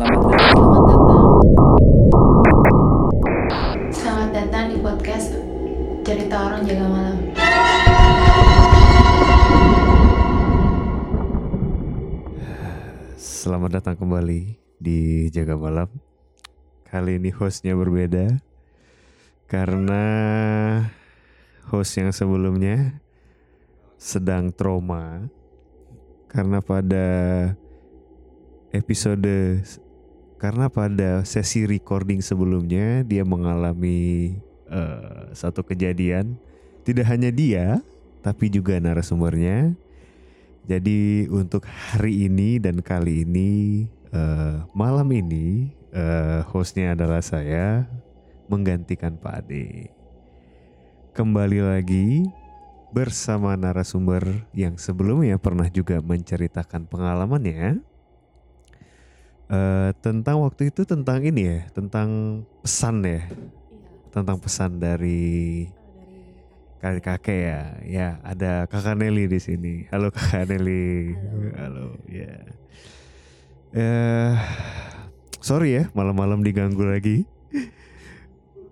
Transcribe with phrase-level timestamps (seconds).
[0.00, 0.56] Selamat datang.
[0.56, 1.28] Selamat datang.
[3.92, 5.28] Selamat datang di podcast
[6.08, 7.18] Cerita Orang Jaga Malam.
[13.20, 15.92] Selamat datang kembali di Jaga Malam.
[16.88, 18.40] Kali ini hostnya berbeda
[19.52, 20.04] karena
[21.68, 23.04] host yang sebelumnya
[24.00, 25.28] sedang trauma
[26.32, 27.04] karena pada
[28.72, 29.60] episode
[30.40, 34.32] karena pada sesi recording sebelumnya dia mengalami
[34.72, 36.40] eh, satu kejadian.
[36.80, 37.84] Tidak hanya dia
[38.24, 39.76] tapi juga narasumbernya.
[40.64, 43.50] Jadi untuk hari ini dan kali ini
[44.16, 47.84] eh, malam ini eh, hostnya adalah saya
[48.48, 49.92] menggantikan Pak Ade.
[51.12, 52.24] Kembali lagi
[52.96, 57.89] bersama narasumber yang sebelumnya pernah juga menceritakan pengalamannya
[59.50, 63.26] eh, tentang waktu itu tentang ini ya tentang pesan ya.
[64.10, 65.66] Tentang pesan dari
[66.78, 67.02] kakek.
[67.02, 67.60] kakek ya.
[67.84, 69.74] Ya ada kakak Nelly di sini.
[69.90, 71.14] Halo kakak Nelly.
[71.58, 72.34] Halo, ya.
[73.70, 74.34] Eh
[75.42, 77.26] sorry ya malam-malam diganggu lagi.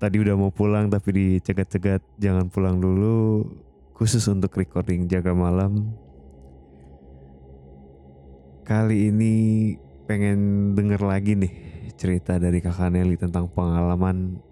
[0.00, 2.00] Tadi udah mau pulang tapi dicegat-cegat.
[2.16, 3.44] Jangan pulang dulu.
[3.92, 5.92] Khusus untuk recording jaga malam.
[8.64, 9.34] Kali ini
[10.10, 11.52] pengen denger lagi nih
[11.94, 14.42] cerita dari kakak Nelly tentang pengalaman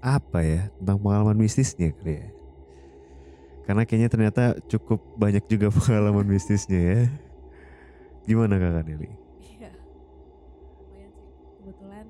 [0.00, 2.28] apa ya tentang pengalaman mistisnya kali ya
[3.70, 7.02] karena kayaknya ternyata cukup banyak juga pengalaman mistisnya ya.
[8.26, 9.14] Gimana kakak Nelly?
[9.38, 9.70] Iya.
[11.54, 12.06] Kebetulan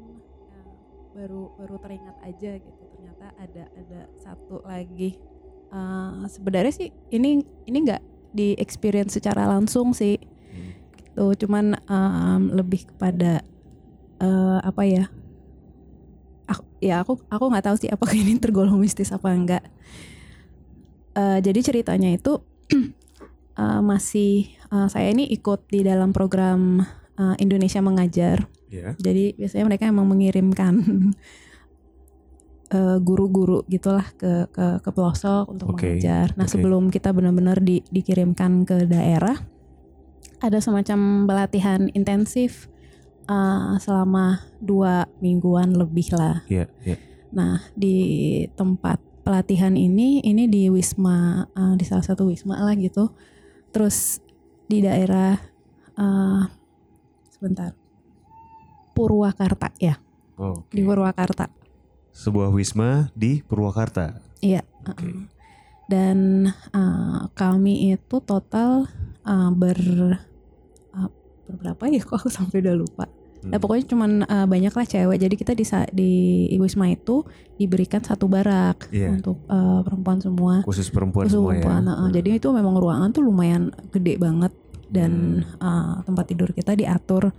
[0.57, 0.73] eh,
[1.13, 2.83] baru baru teringat aja gitu.
[2.97, 5.21] Ternyata ada ada satu lagi.
[5.69, 10.17] Eh, sebenarnya sih ini ini nggak di experience secara langsung sih.
[11.21, 11.45] Gitu.
[11.45, 13.45] Cuman em, lebih kepada
[14.25, 15.05] eh, apa ya?
[16.49, 19.65] Aku, ya aku aku nggak tahu sih apakah ini tergolong mistis apa enggak.
[21.13, 22.41] Eh, jadi ceritanya itu
[23.61, 26.81] eh, masih eh, saya ini ikut di dalam program
[27.21, 28.49] eh, Indonesia Mengajar.
[28.73, 28.97] Ya.
[28.97, 30.75] Jadi biasanya mereka emang mengirimkan
[33.03, 36.39] guru-guru gitulah ke ke ke pelosok untuk Oke, mengajar.
[36.39, 36.55] Nah oke.
[36.55, 39.35] sebelum kita benar-benar di- dikirimkan ke daerah,
[40.41, 42.67] ada semacam pelatihan intensif
[43.29, 46.43] eh, selama dua mingguan lebih lah.
[46.49, 46.97] Iya, iya.
[47.31, 53.13] Nah di tempat pelatihan ini, ini di wisma, eh, di salah satu wisma lah gitu.
[53.71, 54.19] Terus
[54.67, 55.39] di daerah,
[55.95, 56.43] eh,
[57.31, 57.77] sebentar,
[58.91, 59.97] Purwakarta ya,
[60.41, 60.73] Oh, oke.
[60.73, 61.49] di Purwakarta.
[62.11, 64.19] Sebuah wisma di Purwakarta.
[64.43, 64.67] Iya.
[64.83, 65.31] Uh-uh.
[65.91, 68.87] Dan uh, kami itu total
[69.27, 69.79] uh, ber
[71.51, 72.01] berberapa ya?
[72.09, 73.07] Kok aku sampai udah lupa.
[73.41, 73.51] Hmm.
[73.51, 75.17] Nah, pokoknya cuman uh, banyak lah cewek.
[75.17, 76.13] Jadi kita di di
[76.57, 77.25] wisma itu
[77.57, 79.17] diberikan satu barak Iya.
[79.17, 80.61] untuk uh, perempuan semua.
[80.61, 81.93] Khusus perempuan Khusus semua perempuan, ya.
[81.97, 82.09] uh-uh.
[82.13, 84.53] Jadi itu memang ruangan tuh lumayan gede banget
[84.91, 85.63] dan Hmm.
[85.63, 87.31] uh, tempat tidur kita diatur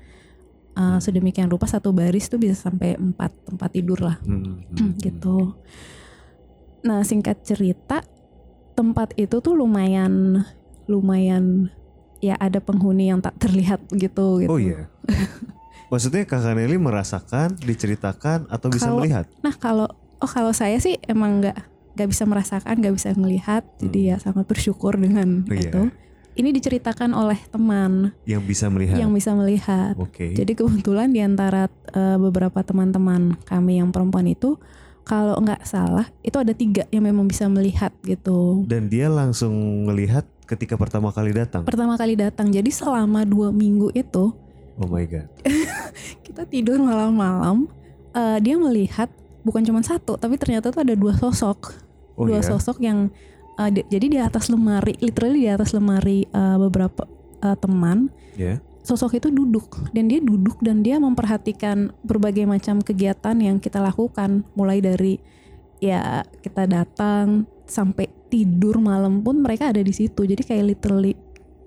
[0.74, 4.92] uh, sedemikian rupa satu baris tuh bisa sampai empat tempat tidur lah Hmm, hmm, hmm.
[5.04, 5.54] gitu.
[6.82, 8.02] Nah singkat cerita
[8.74, 10.42] tempat itu tuh lumayan
[10.90, 11.70] lumayan
[12.22, 14.48] ya ada penghuni yang tak terlihat gitu gitu.
[14.48, 14.88] Oh iya.
[15.92, 19.26] Maksudnya kakak Nelly merasakan, diceritakan atau bisa Kalau- melihat?
[19.42, 21.58] Nah kalau oh kalau saya sih emang nggak
[21.92, 25.50] nggak bisa merasakan nggak bisa melihat jadi ya sangat bersyukur dengan Hmm.
[25.50, 25.68] Oh, iya.
[25.68, 25.82] itu.
[26.32, 28.96] Ini diceritakan oleh teman Yang bisa melihat.
[28.96, 30.00] yang bisa melihat.
[30.00, 30.32] Oke.
[30.32, 34.56] Jadi kebetulan di antara eh, beberapa teman-teman kami yang perempuan itu
[35.04, 38.64] kalau nggak salah itu ada tiga yang memang bisa melihat gitu.
[38.64, 39.52] Dan dia langsung
[39.84, 41.64] melihat ketika pertama kali datang.
[41.64, 44.36] Pertama kali datang, jadi selama dua minggu itu
[44.76, 45.28] Oh my god.
[46.26, 47.68] kita tidur malam-malam,
[48.12, 49.08] eh, dia melihat
[49.42, 51.76] bukan cuma satu, tapi ternyata tuh ada dua sosok,
[52.16, 52.48] Oh dua iya.
[52.48, 53.08] sosok yang
[53.56, 57.08] eh, di- jadi di atas lemari, literally di atas lemari eh, beberapa
[57.40, 58.64] eh, teman Ya.
[58.82, 64.48] sosok itu duduk dan dia duduk dan dia memperhatikan berbagai macam kegiatan yang kita lakukan
[64.56, 65.20] mulai dari
[65.78, 71.14] ya kita datang sampai tidur malam pun mereka ada di situ jadi kayak literally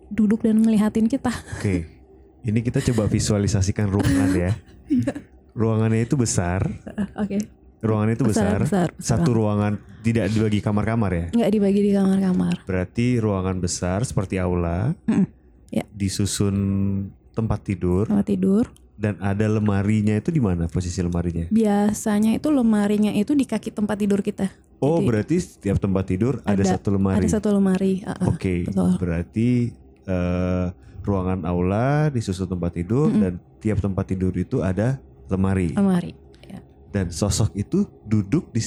[0.08, 1.30] duduk dan ngelihatin kita
[1.60, 1.92] Oke.
[2.44, 4.52] Ini kita coba visualisasikan ruangan ya.
[5.60, 6.68] Ruangannya itu besar.
[7.16, 7.40] oke
[7.80, 8.60] Ruangan itu besar.
[8.60, 9.20] besar, besar.
[9.20, 11.26] Satu ruangan tidak dibagi kamar-kamar ya.
[11.32, 14.92] nggak dibagi di kamar-kamar Berarti ruangan besar seperti aula.
[15.08, 15.24] Mm-mm.
[15.72, 15.88] Ya.
[15.92, 16.56] Disusun
[17.34, 18.64] tempat tidur tempat tidur
[18.94, 21.50] dan ada lemarinya itu di mana posisi lemarinya?
[21.50, 26.44] biasanya itu lemarinya itu di kaki tempat tidur kita Oh, Jadi, berarti setiap tempat tidur
[26.44, 27.24] ada, ada- satu lemari.
[27.24, 28.90] ada satu lemari uh-uh, Oke, betul.
[29.00, 29.48] berarti
[30.04, 30.66] eh,
[31.00, 33.20] ruangan aula disusun tempat tidur Mm-mm.
[33.24, 36.12] dan tiap tempat tidur itu ada lemari lemari
[36.94, 38.62] dan sosok itu duduk di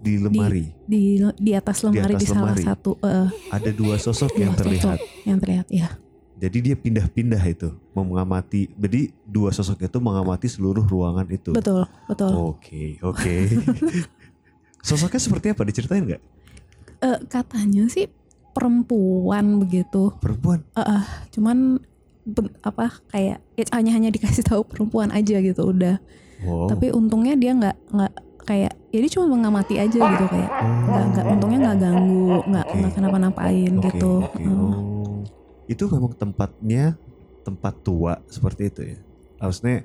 [0.00, 0.68] di lemari.
[0.84, 2.64] di di atas lemari di, atas salah lemari.
[2.64, 4.98] satu eh, Ada dua sosok yang sosok terlihat.
[5.24, 5.88] yang terlihat ya
[6.40, 8.72] Jadi dia pindah-pindah itu mengamati.
[8.72, 11.52] Jadi dua sosok itu mengamati seluruh ruangan itu.
[11.52, 13.36] betul betul Oke, oke.
[14.80, 15.62] Sosoknya seperti apa?
[15.62, 16.22] Diceritain nggak?
[17.00, 18.08] Eh, katanya sih
[18.50, 20.60] perempuan begitu Perempuan.
[21.30, 21.78] cuman
[22.26, 25.96] ben- apa kayak ya, hanya hanya dikasih tahu perempuan aja gitu udah
[26.40, 26.72] Wow.
[26.72, 28.12] tapi untungnya dia nggak nggak
[28.42, 30.50] kayak ya dia cuma mengamati aja gitu kayak
[30.88, 32.76] nggak nggak untungnya nggak ganggu nggak Oke.
[32.80, 34.40] nggak kenapa-napain Oke, gitu oke.
[34.40, 34.50] Mm.
[34.50, 35.16] Oh.
[35.68, 36.84] Itu memang tempatnya
[37.44, 38.98] tempat tua seperti itu ya.
[39.36, 39.84] Harusnya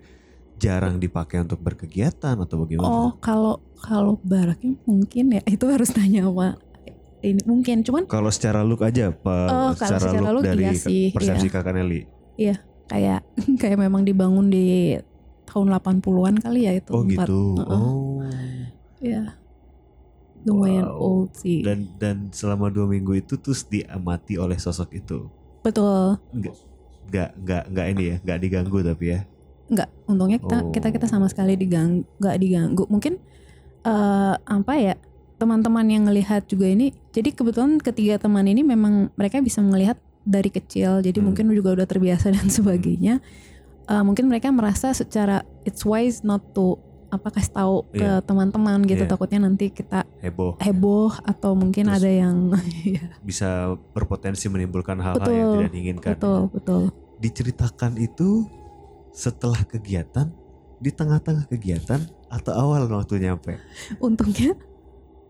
[0.55, 2.89] jarang dipakai untuk berkegiatan atau bagaimana?
[2.89, 6.55] oh kalau kalau baraknya mungkin ya itu harus tanya sama
[7.25, 9.49] ini mungkin cuman Kalau secara look aja, Pak.
[9.49, 12.01] Oh, kalau secara look iya sih, persepsi Kakak Nelly.
[12.85, 13.25] kayak
[13.61, 14.93] kayak memang dibangun di
[15.49, 17.27] tahun 80-an kali ya itu Oh tempat.
[17.27, 17.39] gitu.
[17.57, 17.81] Heeh.
[17.81, 18.21] Oh.
[19.01, 19.21] ya
[20.45, 21.01] lumayan Wow.
[21.01, 25.33] old sih Dan dan selama dua minggu itu terus diamati oleh sosok itu.
[25.65, 26.55] betul Enggak,
[27.09, 29.19] enggak, enggak, enggak ini ya, enggak diganggu tapi ya.
[29.67, 30.69] Nggak untungnya kita Oh.
[30.69, 33.17] kita kita sama sekali diganggu nggak diganggu mungkin
[33.81, 34.93] eh apa ya
[35.35, 40.49] teman-teman yang ngelihat juga ini jadi kebetulan ketiga teman ini memang mereka bisa melihat dari
[40.49, 41.29] kecil jadi Hmm.
[41.29, 43.21] mungkin juga udah terbiasa dan sebagainya
[43.85, 46.73] Eh, mungkin mereka merasa secara it's wise not to
[47.07, 48.17] apa kasih tahu ke Iya.
[48.19, 49.11] teman-teman gitu Iya.
[49.11, 50.57] takutnya nanti kita Heboh.
[50.57, 52.49] heboh atau mungkin Terus ada yang
[53.29, 56.11] Bisa berpotensi menimbulkan hal-hal yang tidak diinginkan.
[56.17, 56.81] betul betul
[57.19, 58.49] Diceritakan itu
[59.15, 60.27] setelah kegiatan,
[60.75, 63.55] di tengah-tengah kegiatan atau awal waktu nyampe
[64.03, 64.59] untungnya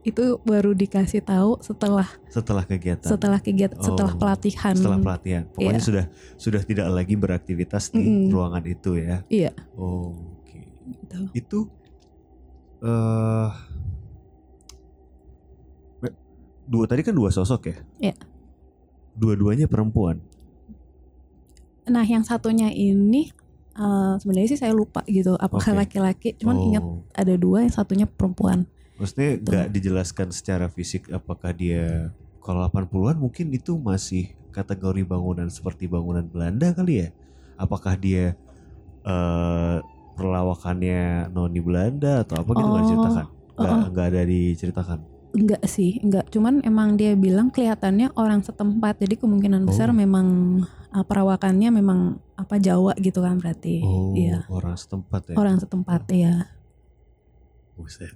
[0.01, 3.05] itu baru dikasih tahu setelah setelah kegiatan.
[3.05, 5.43] setelah kegiatan setelah Oh, pelatihan setelah pelatihan.
[5.49, 5.85] Pokoknya Iya.
[5.85, 6.05] sudah
[6.37, 8.33] sudah tidak lagi beraktivitas di Mm-mm.
[8.33, 9.21] ruangan itu ya.
[9.29, 9.51] Iya.
[9.77, 10.59] Oh, oke.
[10.89, 11.17] Gitu.
[11.33, 11.59] Itu
[12.85, 13.49] eh
[16.65, 17.77] dua tadi kan dua sosok ya?
[18.01, 18.15] Iya.
[19.13, 20.21] Dua-duanya perempuan.
[21.85, 23.29] Nah, yang satunya ini
[23.75, 26.65] eh, sebenarnya sih saya lupa gitu apakah laki-laki, cuman oh.
[26.71, 26.83] ingat
[27.13, 28.65] ada dua, yang satunya perempuan.
[28.95, 29.51] Maksudnya Betul.
[29.51, 36.23] nggak dijelaskan secara fisik apakah dia kalau 80-an mungkin itu masih kategori bangunan seperti bangunan
[36.23, 37.09] Belanda kali ya?
[37.59, 38.39] Apakah dia
[39.05, 39.77] eh
[40.15, 43.25] perlawakannya noni Belanda atau apa gitu nggak Oh, diceritakan?
[43.55, 43.85] Nggak oh.
[43.91, 44.99] nggak ada diceritakan.
[45.35, 46.31] Enggak sih, enggak.
[46.31, 49.97] Cuman emang dia bilang kelihatannya orang setempat, jadi kemungkinan besar Oh.
[49.97, 50.27] memang
[50.95, 51.99] eh, perawakannya memang
[52.33, 53.79] apa Jawa gitu kan berarti.
[53.81, 55.35] Oh, Iya, orang setempat ya.
[55.35, 56.47] orang setempat ya.
[57.75, 58.15] Buset.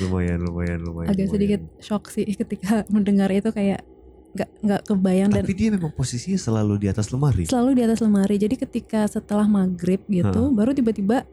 [0.00, 1.08] lumayan, lumayan, lumayan.
[1.08, 1.32] Agak lumayan.
[1.32, 3.84] sedikit shock sih ketika mendengar itu kayak
[4.32, 7.44] nggak nggak kebayang dan Tapi dia memang posisinya selalu di atas lemari.
[7.44, 8.36] selalu di atas lemari.
[8.36, 11.24] Jadi ketika setelah maghrib gitu, baru tiba-tiba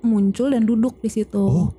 [0.00, 1.38] muncul dan duduk di situ.
[1.38, 1.70] Oh,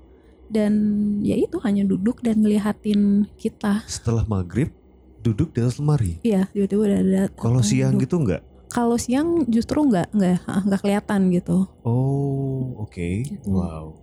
[0.50, 0.74] Dan
[1.22, 3.86] ya itu hanya duduk dan ngelihatin kita.
[3.86, 4.74] setelah maghrib
[5.20, 6.20] duduk di atas lemari.
[6.24, 7.24] Iya, tiba-tiba udah ada.
[7.36, 8.04] Kalau siang duduk.
[8.08, 8.42] gitu nggak?
[8.70, 11.58] Kalau siang justru nggak nggak ah, nggak kelihatan gitu.
[11.82, 13.10] Oh, oke.
[13.26, 13.50] Gitu.
[13.50, 13.98] Wow.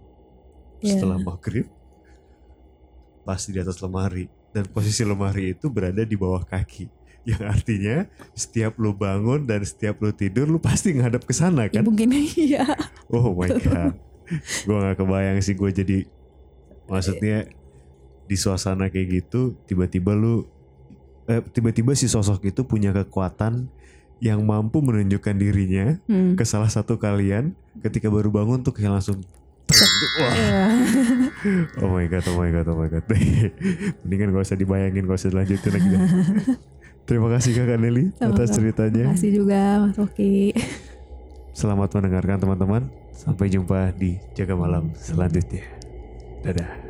[0.83, 0.99] Iya.
[1.01, 1.67] Setelah maghrib
[3.27, 6.87] pasti di atas lemari dan posisi lemari itu berada di bawah kaki.
[7.27, 7.97] Yang artinya
[8.39, 11.83] setiap lu bangun dan setiap lu tidur lu pasti ngadep ke sana Ya, kan?
[11.83, 12.63] mungkin iya.
[13.11, 13.99] Oh my god.
[14.63, 15.99] Gua nggak kebayang sih gue jadi
[16.87, 17.51] maksudnya
[18.27, 20.47] di suasana kayak gitu tiba-tiba lu
[21.27, 23.69] eh, tiba-tiba si sosok itu punya kekuatan
[24.17, 26.35] yang mampu menunjukkan dirinya Hmm.
[26.35, 27.53] ke salah satu kalian
[27.85, 29.21] ketika baru bangun tuh kayak langsung
[30.17, 30.33] wah.
[30.33, 30.63] Iya.
[31.85, 33.05] oh my god oh my god oh my god.
[34.07, 35.89] Mendingan gak usah dibayangin gak usah dilanjutin lagi
[37.09, 39.13] terima kasih kakak Nelly atas ceritanya.
[39.13, 40.57] Makasih juga Mas Oki.
[41.53, 42.83] selamat mendengarkan teman-teman.
[43.17, 45.65] Sampai jumpa di jaga malam selanjutnya.
[46.45, 46.86] Dadah